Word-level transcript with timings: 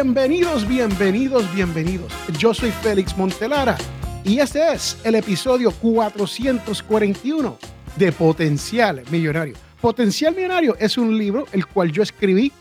Bienvenidos, 0.00 0.68
bienvenidos, 0.68 1.52
bienvenidos. 1.52 2.12
Yo 2.38 2.54
soy 2.54 2.70
Félix 2.70 3.16
Montelara 3.16 3.76
y 4.22 4.38
este 4.38 4.72
es 4.72 4.96
el 5.02 5.16
episodio 5.16 5.72
441 5.72 7.58
de 7.96 8.12
Potencial 8.12 9.02
Millonario. 9.10 9.56
Potencial 9.80 10.36
Millonario 10.36 10.76
es 10.78 10.98
un 10.98 11.18
libro 11.18 11.46
el 11.50 11.66
cual 11.66 11.90
yo 11.90 12.04
escribí 12.04 12.52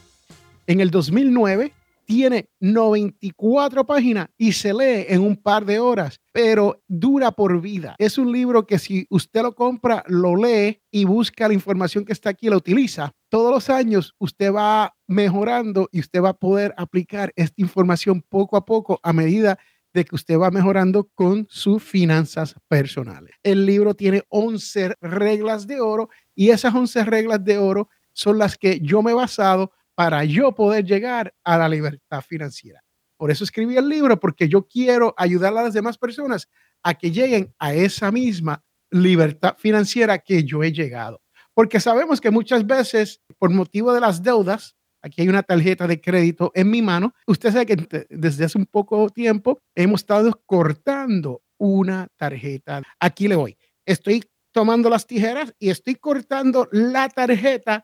en 0.66 0.82
el 0.82 0.90
2009 0.90 1.74
tiene 2.06 2.50
94 2.60 3.86
páginas 3.86 4.30
y 4.36 4.54
se 4.54 4.74
lee 4.74 5.06
en 5.08 5.22
un 5.22 5.36
par 5.36 5.64
de 5.64 5.78
horas, 5.78 6.20
pero 6.34 6.82
dura 6.88 7.32
por 7.34 7.62
vida. 7.62 7.96
Es 8.00 8.18
un 8.18 8.32
libro 8.32 8.66
que 8.66 8.80
si 8.80 9.06
usted 9.12 9.44
lo 9.44 9.54
compra, 9.54 10.04
lo 10.08 10.36
lee 10.36 10.82
y 10.90 11.06
busca 11.06 11.48
la 11.48 11.54
información 11.54 12.04
que 12.04 12.14
está 12.14 12.32
aquí, 12.32 12.50
la 12.50 12.58
utiliza. 12.58 13.14
Todos 13.30 13.52
los 13.52 13.70
años 13.70 14.16
usted 14.20 14.54
va 14.54 14.96
mejorando 15.06 15.90
y 15.92 16.00
usted 16.00 16.22
va 16.22 16.30
a 16.30 16.38
poder 16.38 16.74
aplicar 16.78 17.34
esta 17.36 17.62
información 17.62 18.22
poco 18.22 18.56
a 18.56 18.66
poco 18.66 19.00
a 19.04 19.12
medida 19.12 19.60
de 19.94 20.06
que 20.06 20.16
usted 20.16 20.38
va 20.38 20.50
mejorando 20.50 21.10
con 21.14 21.46
sus 21.50 21.84
finanzas 21.84 22.56
personales. 22.68 23.36
El 23.44 23.66
libro 23.66 23.96
tiene 23.96 24.24
11 24.30 24.96
reglas 25.02 25.68
de 25.68 25.82
oro 25.82 26.10
y 26.36 26.52
esas 26.52 26.74
11 26.74 27.04
reglas 27.04 27.44
de 27.44 27.58
oro 27.58 27.90
son 28.14 28.38
las 28.38 28.58
que 28.58 28.80
yo 28.80 29.02
me 29.02 29.12
he 29.12 29.16
basado 29.16 29.72
para 29.94 30.24
yo 30.24 30.54
poder 30.54 30.86
llegar 30.86 31.34
a 31.44 31.58
la 31.58 31.68
libertad 31.68 32.22
financiera. 32.22 32.84
Por 33.18 33.32
eso 33.32 33.44
escribí 33.44 33.76
el 33.76 33.90
libro, 33.90 34.20
porque 34.20 34.48
yo 34.48 34.68
quiero 34.68 35.14
ayudar 35.18 35.58
a 35.58 35.64
las 35.64 35.74
demás 35.74 35.98
personas 35.98 36.48
a 36.84 36.94
que 36.94 37.12
lleguen 37.12 37.54
a 37.58 37.74
esa 37.74 38.12
misma 38.12 38.64
libertad 38.92 39.56
financiera 39.58 40.20
que 40.20 40.44
yo 40.44 40.64
he 40.64 40.72
llegado. 40.72 41.22
Porque 41.58 41.80
sabemos 41.80 42.22
que 42.22 42.30
muchas 42.30 42.68
veces, 42.68 43.20
por 43.40 43.50
motivo 43.50 43.92
de 43.92 44.00
las 44.00 44.22
deudas, 44.22 44.76
aquí 45.02 45.24
hay 45.24 45.28
una 45.28 45.42
tarjeta 45.42 45.88
de 45.88 46.00
crédito 46.00 46.52
en 46.54 46.70
mi 46.70 46.84
mano, 46.84 47.16
usted 47.26 47.52
sabe 47.52 47.66
que 47.66 48.06
desde 48.12 48.46
hace 48.46 48.60
un 48.60 48.68
poco 48.68 49.10
tiempo 49.10 49.60
hemos 49.74 50.02
estado 50.02 50.40
cortando 50.46 51.42
una 51.58 52.10
tarjeta. 52.16 52.84
Aquí 53.00 53.28
le 53.28 53.38
voy. 53.38 53.58
Estoy 53.88 54.24
tomando 54.54 54.88
las 54.88 55.08
tijeras 55.08 55.52
y 55.58 55.72
estoy 55.72 55.96
cortando 55.96 56.70
la 56.72 57.10
tarjeta 57.10 57.84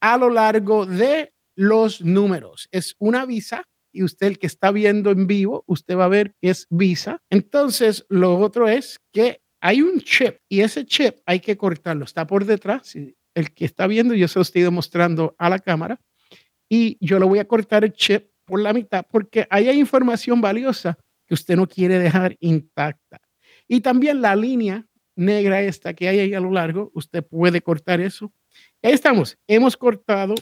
a 0.00 0.16
lo 0.16 0.28
largo 0.28 0.84
de 0.84 1.32
los 1.54 2.00
números. 2.00 2.66
Es 2.72 2.96
una 2.98 3.24
visa 3.24 3.62
y 3.92 4.02
usted 4.02 4.26
el 4.26 4.38
que 4.40 4.48
está 4.48 4.72
viendo 4.72 5.12
en 5.12 5.28
vivo, 5.28 5.62
usted 5.68 5.96
va 5.96 6.06
a 6.06 6.08
ver 6.08 6.34
que 6.40 6.50
es 6.50 6.66
visa. 6.70 7.22
Entonces, 7.30 8.04
lo 8.08 8.36
otro 8.40 8.66
es 8.66 8.98
que 9.12 9.42
hay 9.62 9.80
un 9.80 10.00
chip 10.00 10.38
y 10.48 10.60
ese 10.60 10.84
chip 10.84 11.18
hay 11.24 11.38
que 11.38 11.56
cortarlo. 11.56 12.04
Está 12.04 12.26
por 12.26 12.44
detrás. 12.44 12.96
El 13.34 13.54
que 13.54 13.64
está 13.64 13.86
viendo, 13.86 14.12
yo 14.12 14.26
se 14.26 14.38
lo 14.38 14.42
estoy 14.42 14.62
demostrando 14.62 15.34
a 15.38 15.48
la 15.48 15.60
cámara 15.60 16.00
y 16.68 16.98
yo 17.00 17.18
le 17.18 17.24
voy 17.24 17.38
a 17.38 17.46
cortar 17.46 17.84
el 17.84 17.92
chip 17.92 18.26
por 18.44 18.60
la 18.60 18.72
mitad 18.72 19.06
porque 19.08 19.46
ahí 19.48 19.68
hay 19.68 19.78
información 19.78 20.40
valiosa 20.40 20.98
que 21.26 21.34
usted 21.34 21.56
no 21.56 21.68
quiere 21.68 21.98
dejar 22.00 22.36
intacta. 22.40 23.20
Y 23.68 23.80
también 23.80 24.20
la 24.20 24.34
línea 24.34 24.84
negra 25.14 25.62
esta 25.62 25.94
que 25.94 26.08
hay 26.08 26.18
ahí 26.18 26.34
a 26.34 26.40
lo 26.40 26.50
largo, 26.50 26.90
usted 26.94 27.24
puede 27.24 27.62
cortar 27.62 28.00
eso. 28.00 28.32
Ahí 28.82 28.92
estamos. 28.92 29.38
Hemos 29.46 29.76
cortado 29.76 30.34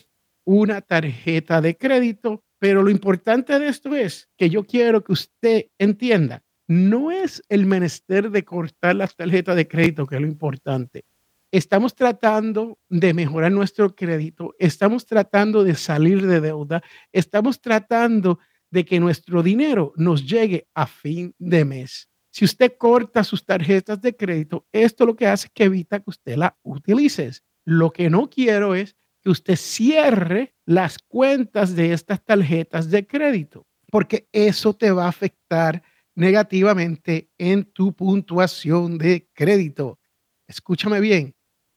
una 0.47 0.81
tarjeta 0.81 1.61
de 1.61 1.77
crédito, 1.77 2.43
pero 2.59 2.83
lo 2.83 2.91
importante 2.91 3.59
de 3.59 3.69
esto 3.69 3.95
es 3.95 4.31
que 4.39 4.49
yo 4.49 4.65
quiero 4.65 5.05
que 5.05 5.13
usted 5.13 5.67
entienda, 5.79 6.43
no 6.71 7.11
es 7.11 7.43
el 7.49 7.67
menester 7.67 8.31
de 8.31 8.45
cortar 8.45 8.95
las 8.95 9.17
tarjetas 9.17 9.57
de 9.57 9.67
crédito 9.67 10.07
que 10.07 10.15
es 10.15 10.21
lo 10.21 10.29
importante. 10.29 11.05
Estamos 11.51 11.97
tratando 11.97 12.79
de 12.89 13.13
mejorar 13.13 13.51
nuestro 13.51 13.97
crédito, 13.97 14.55
estamos 14.57 15.05
tratando 15.05 15.65
de 15.65 15.75
salir 15.75 16.25
de 16.25 16.41
deuda, 16.41 16.81
estamos 17.11 17.61
tratando 17.61 18.39
de 18.71 18.85
que 18.85 19.01
nuestro 19.01 19.43
dinero 19.43 19.93
nos 19.97 20.25
llegue 20.25 20.69
a 20.73 20.87
fin 20.87 21.35
de 21.41 21.65
mes. 21.65 22.09
Si 22.31 22.45
usted 22.45 22.75
corta 22.79 23.25
sus 23.25 23.45
tarjetas 23.45 24.01
de 24.01 24.15
crédito, 24.15 24.65
esto 24.71 25.07
lo 25.07 25.17
que 25.17 25.27
hace 25.27 25.49
es 25.49 25.53
que 25.53 25.65
evita 25.65 25.99
que 25.99 26.11
usted 26.11 26.37
la 26.37 26.57
utilice. 26.63 27.33
Lo 27.65 27.93
que 27.93 28.09
no 28.09 28.31
quiero 28.31 28.77
es 28.77 28.95
que 29.21 29.31
usted 29.31 29.57
cierre 29.57 30.55
las 30.67 30.99
cuentas 30.99 31.75
de 31.75 31.93
estas 31.93 32.25
tarjetas 32.25 32.91
de 32.93 33.09
crédito, 33.09 33.67
porque 33.91 34.29
eso 34.31 34.73
te 34.73 34.93
va 34.93 35.07
a 35.07 35.09
afectar 35.09 35.83
negativamente 36.15 37.31
en 37.39 37.65
tu 37.65 37.93
puntuación 37.95 38.99
de 38.99 39.29
crédito. 39.33 39.99
Escúchame 40.47 41.01
bien, 41.01 41.35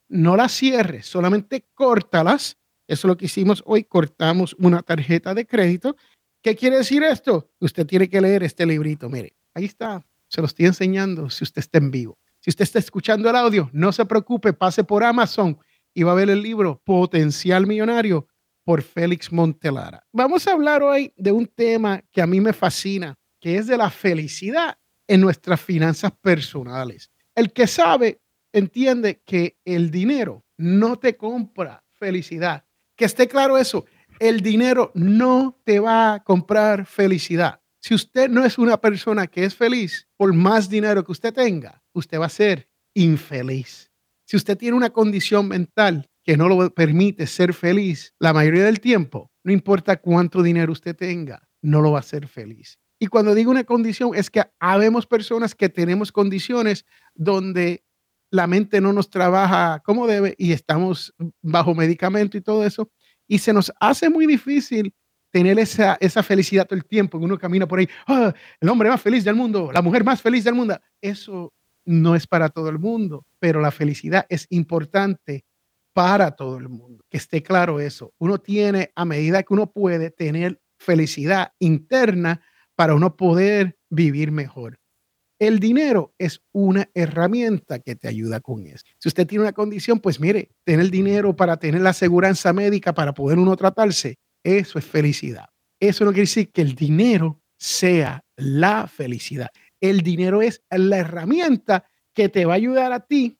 no 0.10 0.36
las 0.36 0.52
cierres, 0.52 1.06
solamente 1.06 1.68
córtalas. 1.74 2.58
Eso 2.88 3.08
es 3.08 3.10
lo 3.10 3.18
que 3.18 3.26
hicimos 3.26 3.64
hoy, 3.66 3.84
cortamos 3.84 4.56
una 4.60 4.82
tarjeta 4.82 5.34
de 5.34 5.46
crédito. 5.46 5.96
¿Qué 6.42 6.56
quiere 6.56 6.78
decir 6.78 7.04
esto? 7.04 7.52
Usted 7.60 7.86
tiene 7.86 8.10
que 8.10 8.20
leer 8.20 8.44
este 8.44 8.66
librito. 8.66 9.10
Mire, 9.10 9.36
ahí 9.54 9.66
está, 9.66 10.06
se 10.28 10.42
lo 10.42 10.48
estoy 10.48 10.66
enseñando 10.66 11.30
si 11.30 11.44
usted 11.44 11.60
está 11.60 11.78
en 11.78 11.92
vivo. 11.92 12.18
Si 12.40 12.50
usted 12.50 12.64
está 12.64 12.80
escuchando 12.80 13.30
el 13.30 13.36
audio, 13.38 13.70
no 13.72 13.94
se 13.94 14.06
preocupe, 14.06 14.52
pase 14.52 14.84
por 14.84 15.04
Amazon 15.04 15.58
y 15.94 16.04
va 16.04 16.12
a 16.12 16.16
ver 16.16 16.30
el 16.30 16.42
libro 16.42 16.82
Potencial 16.84 17.66
Millonario 17.66 18.28
por 18.66 18.82
Félix 18.82 19.32
Montelara. 19.32 20.06
Vamos 20.12 20.48
a 20.48 20.52
hablar 20.52 20.84
hoy 20.84 21.14
de 21.16 21.32
un 21.32 21.48
tema 21.48 22.04
que 22.12 22.22
a 22.22 22.28
mí 22.28 22.42
me 22.42 22.52
fascina, 22.52 23.18
que 23.44 23.58
es 23.58 23.68
de 23.68 23.76
la 23.76 23.90
felicidad 23.90 24.78
en 25.06 25.20
nuestras 25.20 25.60
finanzas 25.60 26.14
personales. 26.14 27.12
El 27.36 27.52
que 27.52 27.68
sabe 27.68 28.22
entiende 28.54 29.22
que 29.26 29.58
el 29.66 29.92
dinero 29.92 30.46
no 30.58 30.98
te 30.98 31.18
compra 31.18 31.84
felicidad. 31.92 32.64
Que 32.96 33.04
esté 33.04 33.28
claro 33.28 33.58
eso, 33.58 33.84
el 34.18 34.40
dinero 34.40 34.94
no 34.96 35.60
te 35.66 35.82
va 35.82 36.14
a 36.14 36.24
comprar 36.24 36.86
felicidad. 36.86 37.60
Si 37.82 37.94
usted 37.94 38.30
no 38.30 38.46
es 38.46 38.58
una 38.58 38.80
persona 38.80 39.28
que 39.28 39.44
es 39.44 39.54
feliz, 39.54 40.08
por 40.16 40.34
más 40.34 40.70
dinero 40.70 41.04
que 41.04 41.12
usted 41.12 41.34
tenga, 41.34 41.84
usted 41.92 42.22
va 42.22 42.28
a 42.28 42.30
ser 42.30 42.70
infeliz. 42.94 43.92
Si 44.26 44.38
usted 44.38 44.58
tiene 44.58 44.78
una 44.78 44.92
condición 44.92 45.50
mental 45.50 46.10
que 46.24 46.38
no 46.38 46.48
lo 46.48 46.74
permite 46.74 47.28
ser 47.28 47.54
feliz 47.54 48.14
la 48.20 48.32
mayoría 48.32 48.64
del 48.64 48.80
tiempo, 48.80 49.34
no 49.44 49.52
importa 49.52 49.98
cuánto 49.98 50.42
dinero 50.42 50.72
usted 50.72 50.96
tenga, 50.96 51.50
no 51.62 51.82
lo 51.82 51.92
va 51.92 52.00
a 52.00 52.04
ser 52.04 52.30
feliz. 52.30 52.80
Y 53.04 53.08
cuando 53.08 53.36
digo 53.36 53.52
una 53.52 53.66
condición, 53.66 54.16
es 54.16 54.30
que 54.30 54.46
habemos 54.62 55.06
personas 55.06 55.56
que 55.56 55.68
tenemos 55.68 56.14
condiciones 56.14 56.86
donde 57.14 57.84
la 58.32 58.48
mente 58.48 58.80
no 58.80 58.94
nos 58.94 59.10
trabaja 59.10 59.82
como 59.84 60.08
debe 60.08 60.36
y 60.38 60.54
estamos 60.54 61.14
bajo 61.42 61.76
medicamento 61.76 62.38
y 62.38 62.42
todo 62.42 62.66
eso. 62.66 62.90
Y 63.28 63.40
se 63.40 63.52
nos 63.52 63.74
hace 63.82 64.10
muy 64.10 64.26
difícil 64.26 64.96
tener 65.32 65.60
esa, 65.60 65.98
esa 66.00 66.24
felicidad 66.24 66.66
todo 66.66 66.78
el 66.78 66.86
tiempo. 66.86 67.18
Uno 67.18 67.38
camina 67.38 67.68
por 67.68 67.80
ahí, 67.80 67.90
ah, 68.08 68.34
el 68.62 68.70
hombre 68.70 68.88
más 68.88 69.02
feliz 69.02 69.26
del 69.26 69.36
mundo, 69.36 69.70
la 69.74 69.82
mujer 69.82 70.06
más 70.06 70.22
feliz 70.22 70.46
del 70.46 70.56
mundo. 70.56 70.80
Eso 71.02 71.52
no 71.84 72.16
es 72.16 72.26
para 72.26 72.48
todo 72.48 72.70
el 72.70 72.80
mundo, 72.80 73.26
pero 73.38 73.60
la 73.60 73.72
felicidad 73.72 74.26
es 74.30 74.48
importante 74.50 75.44
para 75.92 76.32
todo 76.38 76.58
el 76.58 76.70
mundo. 76.70 77.04
Que 77.10 77.18
esté 77.18 77.44
claro 77.44 77.82
eso. 77.82 78.14
Uno 78.18 78.38
tiene, 78.38 78.94
a 78.96 79.04
medida 79.04 79.44
que 79.44 79.54
uno 79.54 79.70
puede, 79.70 80.10
tener 80.10 80.62
felicidad 80.78 81.52
interna 81.60 82.42
para 82.76 82.96
uno 82.96 83.16
poder 83.16 83.78
vivir 83.90 84.32
mejor. 84.32 84.80
El 85.40 85.60
dinero 85.60 86.14
es 86.18 86.42
una 86.54 86.90
herramienta 86.94 87.80
que 87.80 87.96
te 87.96 88.08
ayuda 88.08 88.40
con 88.40 88.66
eso. 88.66 88.84
Si 88.98 89.10
usted 89.10 89.28
tiene 89.28 89.44
una 89.44 89.54
condición, 89.54 90.00
pues 90.00 90.20
mire, 90.20 90.52
tener 90.64 90.90
dinero 90.90 91.36
para 91.36 91.58
tener 91.58 91.82
la 91.82 91.90
aseguranza 91.90 92.54
médica 92.54 92.94
para 92.94 93.14
poder 93.14 93.40
uno 93.40 93.56
tratarse, 93.58 94.16
eso 94.44 94.80
es 94.80 94.86
felicidad. 94.86 95.50
Eso 95.80 96.06
no 96.06 96.12
quiere 96.12 96.24
decir 96.24 96.52
que 96.52 96.62
el 96.62 96.76
dinero 96.76 97.42
sea 97.58 98.24
la 98.38 98.88
felicidad. 98.88 99.50
El 99.82 100.02
dinero 100.02 100.42
es 100.42 100.64
la 100.70 100.98
herramienta 100.98 101.86
que 102.14 102.30
te 102.30 102.46
va 102.46 102.54
a 102.54 102.58
ayudar 102.58 102.94
a 102.94 103.02
ti 103.02 103.38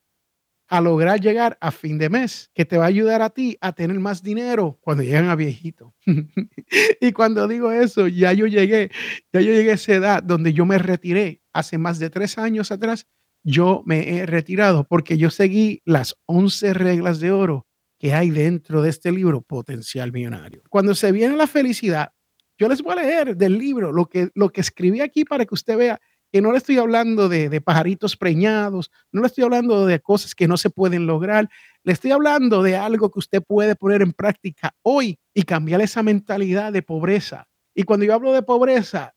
a 0.68 0.80
lograr 0.80 1.20
llegar 1.20 1.58
a 1.60 1.70
fin 1.70 1.98
de 1.98 2.08
mes, 2.08 2.50
que 2.54 2.64
te 2.64 2.78
va 2.78 2.84
a 2.84 2.88
ayudar 2.88 3.22
a 3.22 3.30
ti 3.30 3.56
a 3.60 3.72
tener 3.72 4.00
más 4.00 4.22
dinero 4.22 4.78
cuando 4.80 5.02
llegan 5.02 5.28
a 5.28 5.36
viejito. 5.36 5.94
y 7.00 7.12
cuando 7.12 7.46
digo 7.46 7.70
eso, 7.70 8.08
ya 8.08 8.32
yo 8.32 8.46
llegué, 8.46 8.90
ya 9.32 9.40
yo 9.40 9.52
llegué 9.52 9.72
a 9.72 9.74
esa 9.74 9.94
edad 9.94 10.22
donde 10.22 10.52
yo 10.52 10.66
me 10.66 10.78
retiré 10.78 11.42
hace 11.52 11.78
más 11.78 11.98
de 11.98 12.10
tres 12.10 12.38
años 12.38 12.72
atrás. 12.72 13.06
Yo 13.42 13.82
me 13.84 14.16
he 14.16 14.26
retirado 14.26 14.84
porque 14.84 15.18
yo 15.18 15.30
seguí 15.30 15.82
las 15.84 16.16
11 16.26 16.72
reglas 16.74 17.20
de 17.20 17.30
oro 17.30 17.66
que 17.98 18.14
hay 18.14 18.30
dentro 18.30 18.82
de 18.82 18.90
este 18.90 19.12
libro, 19.12 19.42
Potencial 19.42 20.12
Millonario. 20.12 20.62
Cuando 20.70 20.94
se 20.94 21.12
viene 21.12 21.36
la 21.36 21.46
felicidad, 21.46 22.12
yo 22.58 22.68
les 22.68 22.82
voy 22.82 22.92
a 22.92 23.02
leer 23.02 23.36
del 23.36 23.58
libro 23.58 23.92
lo 23.92 24.06
que, 24.06 24.30
lo 24.34 24.50
que 24.50 24.60
escribí 24.60 25.00
aquí 25.00 25.24
para 25.24 25.44
que 25.44 25.54
usted 25.54 25.76
vea 25.76 26.00
que 26.34 26.42
no 26.42 26.50
le 26.50 26.58
estoy 26.58 26.78
hablando 26.78 27.28
de, 27.28 27.60
pajaritos 27.60 28.16
preñados, 28.16 28.90
no 29.12 29.20
le 29.20 29.28
estoy 29.28 29.44
hablando 29.44 29.86
de 29.86 30.00
cosas 30.00 30.34
que 30.34 30.48
no 30.48 30.56
se 30.56 30.68
pueden 30.68 31.06
lograr, 31.06 31.48
le 31.84 31.92
estoy 31.92 32.10
hablando 32.10 32.64
de 32.64 32.76
algo 32.76 33.08
que 33.12 33.20
usted 33.20 33.40
puede 33.40 33.76
poner 33.76 34.02
en 34.02 34.12
práctica 34.12 34.74
hoy 34.82 35.16
y 35.32 35.44
cambiar 35.44 35.80
esa 35.80 36.02
mentalidad 36.02 36.72
de 36.72 36.82
pobreza. 36.82 37.46
Y 37.72 37.84
cuando 37.84 38.04
yo 38.04 38.14
hablo 38.14 38.32
de 38.32 38.42
pobreza, 38.42 39.14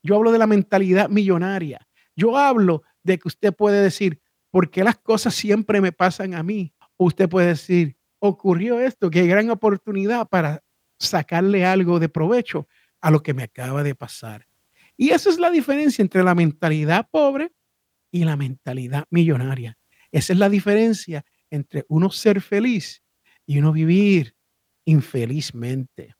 yo 0.00 0.14
hablo 0.14 0.30
de 0.30 0.38
la 0.38 0.46
mentalidad 0.46 1.08
millonaria. 1.08 1.84
Yo 2.14 2.38
hablo 2.38 2.84
de 3.02 3.18
que 3.18 3.26
usted 3.26 3.52
puede 3.52 3.82
decir, 3.82 4.20
¿por 4.52 4.70
qué 4.70 4.84
las 4.84 4.96
cosas 4.96 5.34
siempre 5.34 5.80
me 5.80 5.90
pasan 5.90 6.34
a 6.34 6.44
mí? 6.44 6.72
O 6.96 7.06
usted 7.06 7.28
puede 7.28 7.48
decir, 7.48 7.96
ocurrió 8.20 8.78
esto, 8.78 9.10
qué 9.10 9.26
gran 9.26 9.50
oportunidad 9.50 10.28
para 10.28 10.62
sacarle 11.00 11.66
algo 11.66 11.98
de 11.98 12.08
provecho. 12.08 12.68
a 13.00 13.10
lo 13.10 13.24
que 13.24 13.34
me 13.34 13.42
acaba 13.42 13.82
de 13.82 13.96
pasar. 13.96 14.49
Y 15.00 15.12
esa 15.12 15.30
es 15.30 15.38
la 15.38 15.50
diferencia 15.50 16.02
entre 16.02 16.22
la 16.22 16.34
mentalidad 16.34 17.08
pobre 17.10 17.54
y 18.12 18.24
la 18.24 18.36
mentalidad 18.36 19.06
millonaria. 19.08 19.78
Esa 20.12 20.34
es 20.34 20.38
la 20.38 20.50
diferencia 20.50 21.24
entre 21.48 21.86
uno 21.88 22.10
ser 22.10 22.42
feliz 22.42 23.02
y 23.46 23.60
uno 23.60 23.72
vivir 23.72 24.36
infelizmente. 24.84 26.16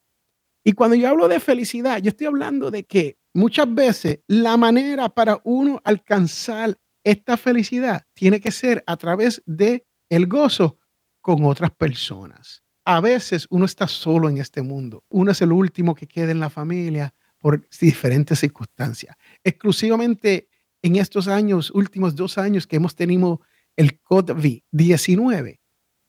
Y 0.64 0.72
cuando 0.72 0.96
yo 0.96 1.10
hablo 1.10 1.28
de 1.28 1.40
felicidad, 1.40 2.00
yo 2.00 2.08
estoy 2.08 2.26
hablando 2.26 2.70
de 2.70 2.84
que 2.84 3.18
muchas 3.34 3.72
veces 3.74 4.20
la 4.26 4.56
manera 4.56 5.10
para 5.10 5.42
uno 5.44 5.82
alcanzar 5.84 6.78
esta 7.04 7.36
felicidad 7.36 8.06
tiene 8.14 8.40
que 8.40 8.50
ser 8.50 8.82
a 8.86 8.96
través 8.96 9.42
de 9.44 9.84
el 10.08 10.26
gozo 10.26 10.78
con 11.20 11.44
otras 11.44 11.72
personas. 11.72 12.62
A 12.86 13.02
veces 13.02 13.46
uno 13.50 13.66
está 13.66 13.86
solo 13.86 14.30
en 14.30 14.38
este 14.38 14.62
mundo. 14.62 15.04
Uno 15.10 15.32
es 15.32 15.42
el 15.42 15.52
último 15.52 15.94
que 15.94 16.08
queda 16.08 16.30
en 16.30 16.40
la 16.40 16.48
familia 16.48 17.12
por 17.40 17.66
diferentes 17.80 18.38
circunstancias. 18.38 19.16
Exclusivamente 19.42 20.48
en 20.82 20.96
estos 20.96 21.26
años, 21.26 21.70
últimos 21.72 22.14
dos 22.14 22.38
años 22.38 22.66
que 22.66 22.76
hemos 22.76 22.94
tenido 22.94 23.40
el 23.76 24.00
COVID-19 24.02 25.58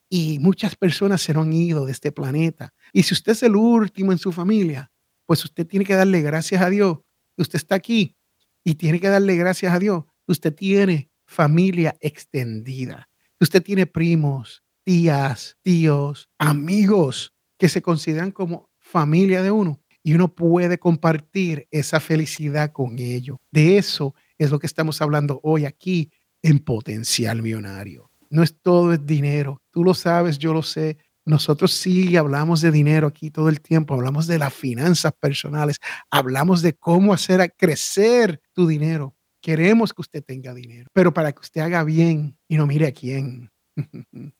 y 0.10 0.39
muchas 0.39 0.75
personas 0.75 1.22
se 1.22 1.31
han 1.31 1.54
ido 1.54 1.86
de 1.86 1.94
este 1.94 2.12
planeta. 2.12 2.74
Y 2.92 3.04
si 3.04 3.13
usted 3.13 3.31
es 3.31 3.44
el 3.44 3.56
último 3.56 4.12
en 4.12 4.18
su 4.18 4.31
familia, 4.31 4.92
pues 5.25 5.44
usted 5.45 5.66
tiene 5.66 5.86
que 5.86 5.95
darle 5.95 6.22
gracias 6.22 6.62
a 6.62 6.69
Dios 6.69 7.00
que 7.36 7.42
usted 7.42 7.56
está 7.57 7.75
aquí 7.75 8.18
y 8.63 8.75
tiene 8.75 9.00
que 9.00 9.07
darle 9.07 9.36
gracias 9.38 9.74
a 9.74 9.80
Dios 9.80 10.04
que 10.25 10.31
usted 10.31 10.54
tiene 10.54 11.10
familia 11.25 11.95
extendida, 12.01 13.10
usted 13.39 13.63
tiene 13.63 13.86
primos, 13.86 14.63
tías, 14.83 15.57
tíos, 15.62 16.30
amigos 16.38 17.33
que 17.57 17.69
se 17.69 17.81
consideran 17.81 18.31
como 18.31 18.69
familia 18.80 19.42
de 19.42 19.51
uno 19.51 19.81
y 20.03 20.13
uno 20.13 20.33
puede 20.33 20.77
compartir 20.80 21.68
esa 21.71 22.00
felicidad 22.00 22.71
con 22.71 22.98
ellos. 23.00 23.38
De 23.51 23.77
eso 23.77 24.15
es 24.38 24.51
lo 24.51 24.59
que 24.59 24.68
estamos 24.68 25.01
hablando 25.01 25.39
hoy 25.44 25.65
aquí 25.65 26.12
en 26.42 26.59
Potencial 26.59 27.42
Millonario. 27.42 28.09
No 28.30 28.44
es 28.44 28.59
todo 28.62 28.94
el 28.94 29.06
dinero. 29.06 29.62
Tú 29.71 29.83
lo 29.83 29.94
sabes, 29.94 30.39
yo 30.39 30.53
lo 30.53 30.63
sé. 30.63 30.98
Nosotros 31.25 31.74
sí 31.74 32.18
hablamos 32.18 32.62
de 32.62 32.71
dinero 32.71 33.07
aquí 33.07 33.30
todo 33.30 33.50
el 33.50 33.62
tiempo, 33.62 33.94
hablamos 33.94 34.25
de 34.25 34.39
las 34.39 34.53
finanzas 34.53 35.13
personales, 35.19 35.77
hablamos 36.09 36.63
de 36.63 36.74
cómo 36.74 37.13
hacer 37.13 37.54
crecer 37.56 38.42
tu 38.54 38.68
dinero. 38.68 39.15
Queremos 39.39 39.94
que 39.94 40.01
usted 40.01 40.24
tenga 40.24 40.54
dinero, 40.54 40.89
pero 40.94 41.13
para 41.13 41.31
que 41.31 41.42
usted 41.42 41.62
haga 41.62 41.83
bien 41.83 42.38
y 42.47 42.57
no 42.57 42.65
mire 42.65 42.88
a 42.88 42.92
quién, 42.92 43.51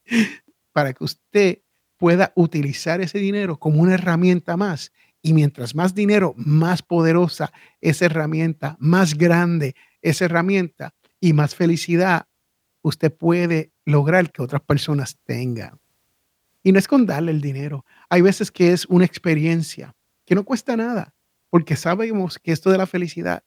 para 0.74 0.94
que 0.94 1.04
usted 1.04 1.60
pueda 1.98 2.34
utilizar 2.36 3.00
ese 3.00 3.19
dinero 3.19 3.60
como 3.60 3.80
una 3.80 3.94
herramienta 3.94 4.57
más. 4.57 4.92
Y 5.21 5.33
mientras 5.33 5.75
más 5.75 5.94
dinero, 5.94 6.33
más 6.35 6.81
poderosa 6.81 7.51
esa 7.79 8.06
herramienta, 8.06 8.75
más 8.79 9.15
grande 9.15 9.75
esa 10.01 10.25
herramienta 10.25 10.94
y 11.19 11.33
más 11.33 11.56
felicidad 11.56 12.27
usted 12.81 13.13
puede 13.15 13.71
lograr 13.85 14.31
que 14.31 14.41
otras 14.41 14.62
personas 14.62 15.19
tengan. 15.23 15.79
Y 16.63 16.71
no 16.71 16.79
es 16.79 16.88
con 16.88 17.06
darle 17.06 17.31
el 17.31 17.41
dinero. 17.41 17.85
Hay 18.09 18.21
veces 18.21 18.51
que 18.51 18.71
es 18.71 18.85
una 18.88 19.06
experiencia 19.06 19.95
que 20.25 20.35
no 20.35 20.44
cuesta 20.44 20.75
nada, 20.75 21.13
porque 21.50 21.75
sabemos 21.75 22.39
que 22.39 22.51
esto 22.51 22.69
de 22.71 22.77
la 22.77 22.88
felicidad 22.88 23.44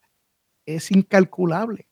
es 0.67 0.91
incalculable. 0.91 1.89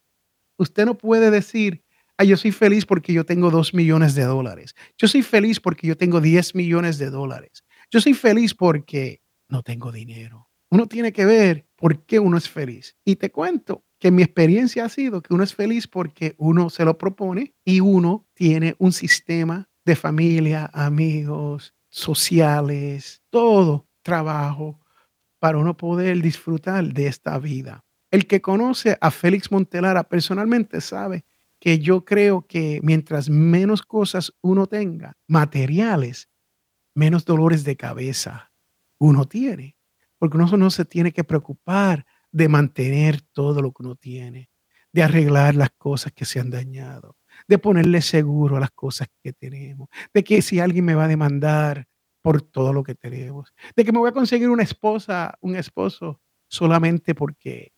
Usted 0.57 0.85
no 0.85 0.97
puede 0.99 1.31
decir, 1.31 1.85
ah, 2.17 2.25
yo 2.25 2.37
soy 2.37 2.53
feliz 2.53 2.87
porque 2.87 3.13
yo 3.13 3.25
tengo 3.25 3.51
dos 3.51 3.75
millones 3.75 4.15
de 4.15 4.25
dólares. 4.25 4.75
Yo 4.99 5.09
soy 5.09 5.23
feliz 5.23 5.61
porque 5.61 5.87
yo 5.87 5.97
tengo 5.97 6.21
10 6.21 6.55
millones 6.55 6.99
de 6.99 7.11
dólares. 7.11 7.65
Yo 7.91 8.01
soy 8.01 8.15
feliz 8.15 8.55
porque 8.55 9.22
no 9.53 9.63
tengo 9.63 9.93
dinero. 9.93 10.49
Uno 10.71 10.89
tiene 10.89 11.13
que 11.13 11.27
ver 11.27 11.69
por 11.77 12.07
qué 12.07 12.19
uno 12.19 12.39
es 12.39 12.49
feliz. 12.49 12.97
Y 13.05 13.17
te 13.17 13.31
cuento 13.31 13.85
que 13.99 14.11
mi 14.11 14.23
experiencia 14.23 14.87
ha 14.87 14.89
sido 14.89 15.23
que 15.23 15.35
uno 15.35 15.45
es 15.45 15.55
feliz 15.55 15.87
porque 15.87 16.35
uno 16.39 16.71
se 16.71 16.87
lo 16.87 16.97
propone 16.97 17.55
y 17.63 17.81
uno 17.81 18.27
tiene 18.33 18.75
un 18.79 18.93
sistema 18.93 19.69
de 19.85 19.95
familia, 19.95 20.71
amigos, 20.73 21.75
sociales, 21.91 23.23
todo 23.29 23.87
trabajo 24.03 24.81
para 25.39 25.59
uno 25.59 25.77
poder 25.77 26.23
disfrutar 26.23 26.85
de 26.95 27.07
esta 27.07 27.39
vida. 27.39 27.85
El 28.11 28.27
que 28.27 28.41
conoce 28.41 28.97
a 29.01 29.11
Félix 29.11 29.53
Montelara 29.53 30.05
personalmente 30.05 30.81
sabe 30.81 31.25
que 31.61 31.79
yo 31.79 32.07
creo 32.07 32.47
que 32.47 32.81
mientras 32.83 33.29
menos 33.29 33.83
cosas 33.83 34.33
uno 34.41 34.67
tenga, 34.67 35.19
materiales, 35.29 36.31
menos 36.95 37.27
dolores 37.27 37.65
de 37.65 37.77
cabeza 37.77 38.52
uno 39.07 39.27
tiene, 39.27 39.77
porque 40.19 40.37
uno 40.37 40.57
no 40.57 40.71
se 40.71 40.85
tiene 40.85 41.13
que 41.13 41.25
preocupar 41.25 42.07
de 42.31 42.49
mantener 42.49 43.21
todo 43.21 43.61
lo 43.61 43.73
que 43.73 43.83
uno 43.83 43.97
tiene, 43.97 44.51
de 44.93 45.03
arreglar 45.03 45.55
las 45.55 45.71
cosas 45.71 46.13
que 46.13 46.25
se 46.25 46.41
han 46.41 46.51
dañado, 46.51 47.17
de 47.49 47.59
ponerle 47.59 48.03
seguro 48.03 48.57
a 48.57 48.61
las 48.61 48.71
cosas 48.71 49.09
que 49.23 49.33
tenemos, 49.33 49.89
de 50.13 50.23
que 50.23 50.43
si 50.43 50.61
alguien 50.61 50.85
me 50.85 50.95
va 50.95 51.05
a 51.05 51.09
demandar 51.09 51.87
por 52.23 52.43
todo 52.43 52.73
lo 52.73 52.83
que 52.85 52.95
tenemos, 52.95 53.53
de 53.75 53.85
que 53.85 53.93
me 53.93 53.99
voy 53.99 54.11
a 54.11 54.13
conseguir 54.13 54.49
una 54.49 54.63
esposa, 54.63 55.37
un 55.41 55.57
esposo 55.57 56.21
solamente 56.49 57.15
porque 57.15 57.73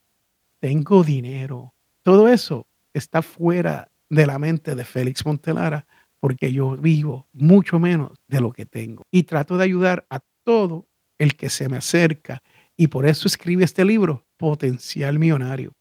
tengo 0.61 1.03
dinero. 1.03 1.75
Todo 2.03 2.29
eso 2.29 2.69
está 2.93 3.23
fuera 3.23 3.91
de 4.11 4.27
la 4.27 4.39
mente 4.39 4.75
de 4.75 4.85
Félix 4.85 5.25
Montelara 5.25 5.87
porque 6.21 6.53
yo 6.53 6.77
vivo 6.77 7.29
mucho 7.33 7.79
menos 7.79 8.13
de 8.29 8.41
lo 8.41 8.53
que 8.53 8.67
tengo 8.67 9.03
y 9.11 9.25
trato 9.25 9.57
de 9.57 9.65
ayudar 9.65 10.07
a 10.11 10.21
todo 10.43 10.89
el 11.19 11.37
que 11.37 11.51
se 11.51 11.69
me 11.69 11.77
acerca 11.77 12.43
y 12.77 12.89
por 12.89 13.07
eso 13.07 13.29
escribe 13.29 13.65
este 13.65 13.85
libro 13.85 14.27
potencial 14.37 15.19
millonario. 15.19 15.73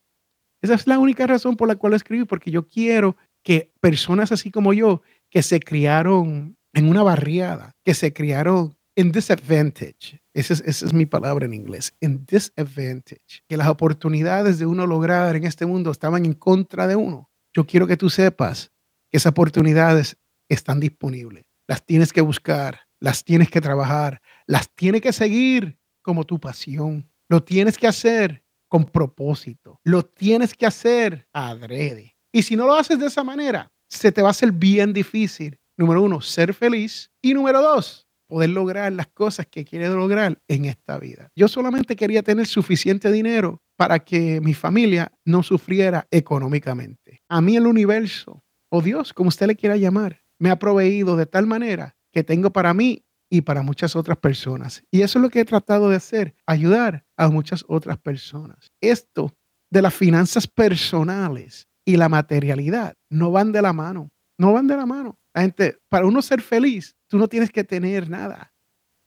Esa 0.61 0.75
es 0.75 0.87
la 0.87 0.99
única 0.99 1.27
razón 1.27 1.57
por 1.57 1.67
la 1.67 1.75
cual 1.75 1.93
escribí, 1.93 2.25
porque 2.25 2.51
yo 2.51 2.67
quiero 2.67 3.17
que 3.43 3.71
personas 3.81 4.31
así 4.31 4.51
como 4.51 4.73
yo, 4.73 5.01
que 5.29 5.43
se 5.43 5.59
criaron 5.59 6.55
en 6.73 6.87
una 6.87 7.03
barriada, 7.03 7.75
que 7.83 7.93
se 7.93 8.13
criaron 8.13 8.75
en 8.95 9.11
disadvantage, 9.11 10.21
esa 10.33 10.53
es, 10.53 10.61
esa 10.65 10.85
es 10.85 10.93
mi 10.93 11.05
palabra 11.05 11.45
en 11.45 11.53
inglés, 11.53 11.95
en 11.99 12.25
disadvantage, 12.25 13.41
que 13.47 13.57
las 13.57 13.67
oportunidades 13.67 14.59
de 14.59 14.65
uno 14.65 14.85
lograr 14.85 15.35
en 15.35 15.45
este 15.45 15.65
mundo 15.65 15.91
estaban 15.91 16.25
en 16.25 16.33
contra 16.33 16.87
de 16.87 16.95
uno. 16.95 17.29
Yo 17.53 17.65
quiero 17.65 17.87
que 17.87 17.97
tú 17.97 18.09
sepas 18.09 18.71
que 19.09 19.17
esas 19.17 19.31
oportunidades 19.31 20.17
están 20.47 20.79
disponibles. 20.79 21.43
Las 21.67 21.85
tienes 21.85 22.13
que 22.13 22.21
buscar, 22.21 22.81
las 23.03 23.25
tienes 23.25 23.51
que 23.51 23.59
trabajar, 23.59 24.21
las 24.47 24.73
tienes 24.73 25.01
que 25.01 25.11
seguir 25.11 25.77
como 26.01 26.23
tu 26.23 26.39
pasión. 26.39 27.05
Lo 27.27 27.43
tienes 27.43 27.77
que 27.77 27.85
hacer 27.85 28.45
con 28.69 28.85
propósito. 28.85 29.81
Lo 29.83 30.05
tienes 30.05 30.53
que 30.53 30.65
hacer 30.65 31.27
adrede. 31.33 32.15
Y 32.31 32.43
si 32.43 32.55
no 32.55 32.65
lo 32.65 32.75
haces 32.75 32.97
de 32.97 33.07
esa 33.07 33.21
manera, 33.25 33.69
se 33.89 34.13
te 34.13 34.21
va 34.21 34.29
a 34.29 34.31
hacer 34.31 34.53
bien 34.53 34.93
difícil. 34.93 35.59
Número 35.75 36.01
uno, 36.01 36.21
ser 36.21 36.53
feliz. 36.53 37.11
Y 37.21 37.33
número 37.33 37.61
dos, 37.61 38.07
poder 38.25 38.51
lograr 38.51 38.93
las 38.93 39.07
cosas 39.07 39.47
que 39.47 39.65
quieres 39.65 39.89
lograr 39.89 40.41
en 40.47 40.63
esta 40.63 40.97
vida. 40.97 41.29
Yo 41.35 41.49
solamente 41.49 41.97
quería 41.97 42.23
tener 42.23 42.47
suficiente 42.47 43.11
dinero 43.11 43.61
para 43.75 43.99
que 43.99 44.39
mi 44.39 44.53
familia 44.53 45.11
no 45.25 45.43
sufriera 45.43 46.07
económicamente. 46.09 47.21
A 47.27 47.41
mí 47.41 47.57
el 47.57 47.67
universo, 47.67 48.45
o 48.69 48.81
Dios, 48.81 49.11
como 49.11 49.27
usted 49.27 49.47
le 49.47 49.57
quiera 49.57 49.75
llamar, 49.75 50.21
me 50.39 50.49
ha 50.51 50.57
proveído 50.57 51.17
de 51.17 51.25
tal 51.25 51.47
manera 51.47 51.97
que 52.13 52.23
tengo 52.23 52.53
para 52.53 52.73
mí 52.73 53.03
y 53.29 53.41
para 53.41 53.63
muchas 53.63 53.95
otras 53.95 54.17
personas. 54.17 54.83
Y 54.91 55.01
eso 55.01 55.17
es 55.17 55.23
lo 55.23 55.29
que 55.29 55.39
he 55.39 55.45
tratado 55.45 55.89
de 55.89 55.95
hacer, 55.95 56.35
ayudar 56.45 57.03
a 57.17 57.29
muchas 57.29 57.65
otras 57.67 57.97
personas. 57.97 58.71
Esto 58.79 59.35
de 59.71 59.81
las 59.81 59.93
finanzas 59.93 60.47
personales 60.47 61.67
y 61.83 61.97
la 61.97 62.07
materialidad 62.07 62.93
no 63.09 63.31
van 63.31 63.51
de 63.51 63.61
la 63.61 63.73
mano, 63.73 64.11
no 64.37 64.53
van 64.53 64.67
de 64.67 64.77
la 64.77 64.85
mano. 64.85 65.17
La 65.33 65.41
gente, 65.41 65.79
para 65.89 66.05
uno 66.05 66.21
ser 66.21 66.41
feliz, 66.41 66.95
tú 67.07 67.17
no 67.17 67.27
tienes 67.27 67.49
que 67.49 67.63
tener 67.63 68.07
nada. 68.07 68.53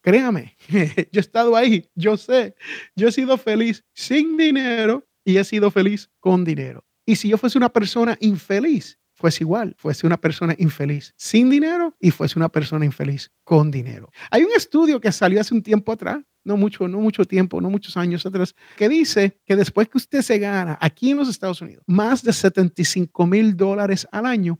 Créame, 0.03 0.57
yo 0.69 1.19
he 1.19 1.19
estado 1.19 1.55
ahí, 1.55 1.89
yo 1.95 2.17
sé, 2.17 2.55
yo 2.95 3.07
he 3.07 3.11
sido 3.13 3.37
feliz 3.37 3.83
sin 3.93 4.35
dinero 4.35 5.07
y 5.25 5.37
he 5.37 5.43
sido 5.45 5.71
feliz 5.71 6.09
con 6.19 6.43
dinero. 6.43 6.85
Y 7.05 7.15
si 7.15 7.29
yo 7.29 7.37
fuese 7.37 7.57
una 7.57 7.69
persona 7.69 8.17
infeliz, 8.19 8.99
fuese 9.17 9.43
igual, 9.43 9.75
fuese 9.77 10.05
una 10.05 10.17
persona 10.17 10.55
infeliz 10.59 11.13
sin 11.17 11.49
dinero 11.49 11.95
y 11.99 12.11
fuese 12.11 12.37
una 12.37 12.49
persona 12.49 12.85
infeliz 12.85 13.31
con 13.43 13.71
dinero. 13.71 14.11
Hay 14.29 14.43
un 14.43 14.51
estudio 14.55 15.01
que 15.01 15.11
salió 15.11 15.41
hace 15.41 15.55
un 15.55 15.63
tiempo 15.63 15.91
atrás, 15.91 16.23
no 16.43 16.55
mucho, 16.55 16.87
no 16.87 16.99
mucho 16.99 17.25
tiempo, 17.25 17.59
no 17.59 17.69
muchos 17.69 17.97
años 17.97 18.25
atrás, 18.25 18.55
que 18.77 18.87
dice 18.87 19.39
que 19.43 19.55
después 19.55 19.89
que 19.89 19.97
usted 19.97 20.21
se 20.21 20.37
gana 20.37 20.77
aquí 20.79 21.11
en 21.11 21.17
los 21.17 21.29
Estados 21.29 21.61
Unidos 21.61 21.83
más 21.87 22.23
de 22.23 22.31
75 22.31 23.25
mil 23.25 23.57
dólares 23.57 24.07
al 24.11 24.27
año, 24.27 24.59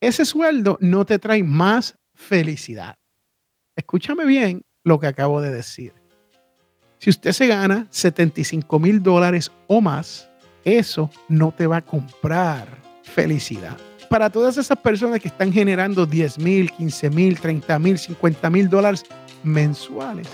ese 0.00 0.24
sueldo 0.24 0.76
no 0.80 1.06
te 1.06 1.18
trae 1.18 1.42
más 1.44 1.96
felicidad. 2.12 2.98
Escúchame 3.76 4.26
bien 4.26 4.64
lo 4.82 4.98
que 4.98 5.06
acabo 5.06 5.40
de 5.40 5.52
decir. 5.52 5.92
Si 6.98 7.10
usted 7.10 7.32
se 7.32 7.46
gana 7.46 7.86
75 7.90 8.78
mil 8.80 9.00
dólares 9.02 9.52
o 9.68 9.80
más, 9.80 10.28
eso 10.64 11.08
no 11.28 11.52
te 11.52 11.66
va 11.66 11.76
a 11.78 11.84
comprar 11.84 12.85
felicidad. 13.06 13.76
Para 14.08 14.30
todas 14.30 14.56
esas 14.56 14.78
personas 14.78 15.20
que 15.20 15.28
están 15.28 15.52
generando 15.52 16.06
10 16.06 16.38
mil, 16.38 16.70
15 16.70 17.10
mil, 17.10 17.40
30 17.40 17.78
mil, 17.78 17.98
50 17.98 18.50
mil 18.50 18.68
dólares 18.68 19.04
mensuales, 19.42 20.28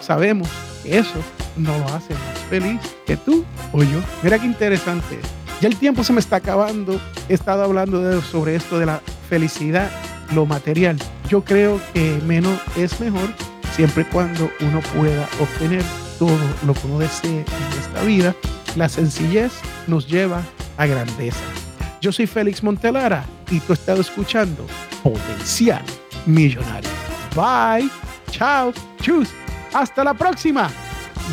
sabemos 0.00 0.48
que 0.82 0.98
eso 0.98 1.22
no 1.56 1.76
lo 1.78 1.84
hace 1.86 2.14
más 2.14 2.38
feliz 2.48 2.80
que 3.06 3.16
tú 3.16 3.44
o 3.72 3.82
yo. 3.82 4.00
Mira 4.22 4.38
qué 4.38 4.46
interesante. 4.46 5.18
Ya 5.60 5.68
el 5.68 5.76
tiempo 5.76 6.04
se 6.04 6.12
me 6.12 6.20
está 6.20 6.36
acabando. 6.36 7.00
He 7.28 7.34
estado 7.34 7.64
hablando 7.64 8.22
sobre 8.22 8.54
esto 8.54 8.78
de 8.78 8.86
la 8.86 9.02
felicidad, 9.28 9.90
lo 10.34 10.46
material. 10.46 10.96
Yo 11.28 11.44
creo 11.44 11.80
que 11.92 12.20
menos 12.26 12.58
es 12.76 13.00
mejor 13.00 13.28
siempre 13.74 14.02
y 14.02 14.06
cuando 14.06 14.50
uno 14.60 14.80
pueda 14.96 15.28
obtener 15.40 15.82
todo 16.18 16.38
lo 16.66 16.74
que 16.74 16.86
uno 16.86 16.98
desee 16.98 17.40
en 17.40 17.78
esta 17.78 18.02
vida. 18.02 18.34
La 18.76 18.88
sencillez 18.88 19.52
nos 19.86 20.06
lleva 20.06 20.42
a 20.76 20.86
grandeza. 20.86 21.57
Yo 22.00 22.12
soy 22.12 22.26
Félix 22.26 22.62
Montelara 22.62 23.24
y 23.50 23.60
tú 23.60 23.72
estás 23.72 23.98
escuchando 23.98 24.66
Potencial 25.02 25.82
Millonario. 26.26 26.90
Bye, 27.34 27.90
chao, 28.30 28.72
chus, 29.00 29.28
hasta 29.72 30.04
la 30.04 30.14
próxima, 30.14 30.70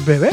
bebé. 0.06 0.32